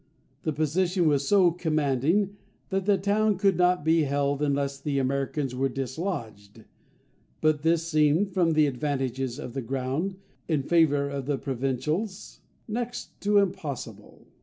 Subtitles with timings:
[0.41, 2.35] The position was so commanding
[2.69, 6.63] that the town could not be held unless the Americans were dislodged;
[7.39, 10.15] but this seemed, from the advantages of the ground
[10.47, 14.25] in favour of the Provincials, next to impossible.